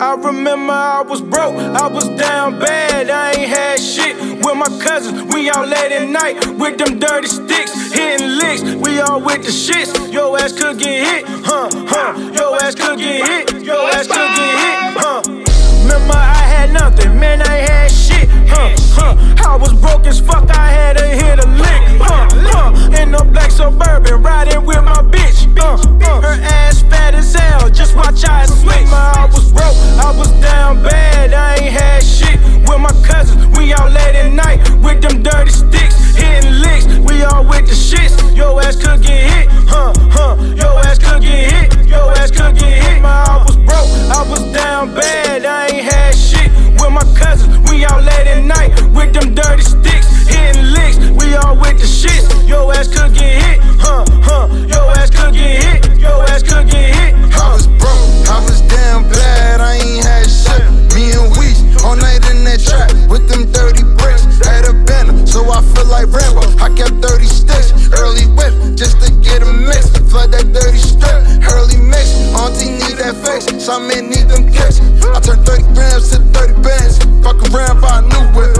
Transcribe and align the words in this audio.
I 0.00 0.14
remember 0.14 0.72
I 0.72 1.02
was 1.02 1.20
broke, 1.20 1.56
I 1.56 1.88
was 1.88 2.08
down 2.10 2.60
bad, 2.60 3.10
I 3.10 3.32
ain't 3.32 3.48
had 3.48 3.80
shit. 3.80 4.16
With 4.16 4.56
my 4.56 4.70
cousins, 4.80 5.22
we 5.34 5.50
out 5.50 5.66
late 5.66 5.90
at 5.90 6.08
night 6.08 6.36
with 6.56 6.78
them 6.78 7.00
dirty 7.00 7.26
sticks, 7.26 7.92
hitting 7.92 8.38
licks. 8.38 8.62
We 8.76 9.00
all 9.00 9.20
with 9.20 9.42
the 9.42 9.50
shits. 9.50 10.12
Yo 10.12 10.36
ass 10.36 10.52
could 10.52 10.78
get 10.78 11.04
hit, 11.04 11.24
huh, 11.44 11.68
huh. 11.72 12.32
Yo 12.32 12.54
ass 12.54 12.76
could 12.76 12.98
get 12.98 13.50
hit, 13.50 13.64
yo 13.64 13.86
ass 13.88 14.07
them 49.20 49.34
dirty 49.34 49.62
sticks, 49.62 50.26
hitting 50.26 50.70
licks. 50.72 50.98
We 51.18 51.34
all 51.34 51.56
with 51.56 51.78
the 51.78 51.86
shits. 51.86 52.26
Yo 52.46 52.70
ass 52.70 52.88
could 52.88 53.14
get 53.14 53.42
hit, 53.42 53.58
huh, 53.80 54.04
huh. 54.22 54.46
Yo 54.68 54.90
ass 54.94 55.10
could 55.10 55.34
get 55.34 55.62
hit, 55.62 55.98
yo 55.98 56.22
ass 56.22 56.42
could 56.42 56.68
get 56.70 56.94
hit. 56.94 57.14
I 57.34 57.52
was 57.52 57.66
broke, 57.66 58.06
I 58.28 58.38
was 58.44 58.60
damn 58.62 59.02
bad, 59.08 59.60
I 59.60 59.74
ain't 59.76 60.04
had 60.04 60.26
shit. 60.28 60.62
Me 60.94 61.10
and 61.12 61.32
Weez, 61.34 61.58
all 61.82 61.96
night 61.96 62.22
in 62.30 62.44
that 62.44 62.60
trap 62.62 62.90
with 63.10 63.28
them 63.28 63.50
dirty 63.50 63.82
bricks. 63.98 64.24
Had 64.44 64.68
a 64.68 64.74
banner, 64.84 65.26
so 65.26 65.42
I 65.50 65.62
feel 65.74 65.86
like 65.86 66.06
Rambo. 66.08 66.46
I 66.62 66.68
kept 66.74 67.02
30 67.02 67.24
sticks, 67.26 67.72
early 67.98 68.26
whip, 68.36 68.54
just 68.76 69.00
to 69.02 69.10
get 69.22 69.42
a 69.42 69.52
mix. 69.52 69.90
Flood 70.10 70.32
that 70.32 70.52
dirty 70.52 70.78
strip, 70.78 71.18
early 71.50 71.80
mix. 71.80 72.14
Auntie 72.38 72.70
need 72.70 72.96
that 73.02 73.16
face, 73.24 73.46
some 73.64 73.88
men 73.88 74.10
need 74.10 74.28
them 74.28 74.46
kicks. 74.46 74.80
I 75.04 75.20
turned 75.20 75.44
30 75.44 75.74
grams 75.74 76.10
to 76.10 76.18
30 76.32 76.62
bands. 76.62 76.98
Fuck 77.24 77.42
around, 77.50 77.80
buy 77.80 77.98
a 77.98 78.02
new 78.02 78.24
whip. 78.38 78.57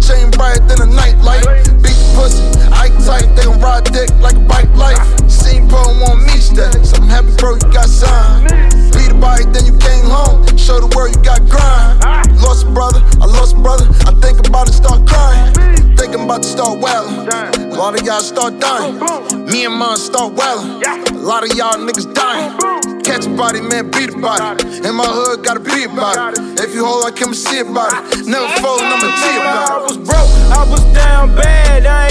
Chain 0.00 0.30
brighter 0.30 0.64
than 0.66 0.82
a 0.82 0.86
night 0.86 1.18
light. 1.18 1.44
Beat 1.82 2.00
pussy, 2.14 2.44
I 2.72 2.88
tight, 3.04 3.34
they 3.36 3.44
gon' 3.44 3.60
ride 3.60 3.84
dick 3.84 4.10
like 4.20 4.36
a 4.36 4.40
bike 4.40 4.74
life. 4.76 5.19
Lot 17.90 18.00
of 18.00 18.06
y'all 18.06 18.20
start 18.20 18.60
dying. 18.60 19.46
Me 19.46 19.64
and 19.64 19.74
mine 19.74 19.96
start 19.96 20.32
wailing. 20.34 20.80
A 20.80 21.26
lot 21.26 21.42
of 21.42 21.56
y'all 21.56 21.74
niggas 21.74 22.14
dying. 22.14 23.02
Catch 23.02 23.26
a 23.26 23.30
body, 23.30 23.60
man, 23.60 23.90
beat 23.90 24.10
a 24.10 24.18
body. 24.18 24.62
In 24.86 24.94
my 24.94 25.06
hood, 25.08 25.42
gotta 25.42 25.58
be 25.58 25.84
about 25.84 26.38
it. 26.38 26.60
If 26.60 26.72
you 26.72 26.84
hold, 26.84 27.04
I 27.04 27.10
come 27.10 27.34
see 27.34 27.58
about 27.58 27.90
it. 28.14 28.26
Never 28.28 28.46
fold, 28.62 28.80
I'ma 28.82 29.10
I 29.10 29.36
about 29.40 29.82
it. 29.82 29.84
was 29.88 29.98
broke, 30.06 30.30
I 30.54 30.70
was 30.70 30.84
down 30.94 31.34
bad, 31.34 31.84
I 31.84 32.09